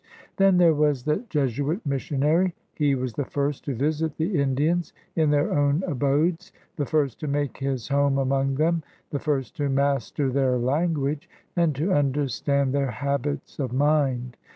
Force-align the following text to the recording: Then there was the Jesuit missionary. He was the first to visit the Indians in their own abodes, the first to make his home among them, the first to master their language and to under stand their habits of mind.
Then 0.37 0.57
there 0.57 0.73
was 0.73 1.03
the 1.03 1.23
Jesuit 1.29 1.85
missionary. 1.85 2.55
He 2.73 2.95
was 2.95 3.13
the 3.13 3.23
first 3.25 3.65
to 3.65 3.75
visit 3.75 4.17
the 4.17 4.41
Indians 4.41 4.93
in 5.15 5.29
their 5.29 5.53
own 5.55 5.83
abodes, 5.85 6.51
the 6.75 6.87
first 6.87 7.19
to 7.19 7.27
make 7.27 7.57
his 7.59 7.89
home 7.89 8.17
among 8.17 8.55
them, 8.55 8.81
the 9.11 9.19
first 9.19 9.55
to 9.57 9.69
master 9.69 10.31
their 10.31 10.57
language 10.57 11.29
and 11.55 11.75
to 11.75 11.93
under 11.93 12.27
stand 12.29 12.73
their 12.73 12.89
habits 12.89 13.59
of 13.59 13.73
mind. 13.73 14.37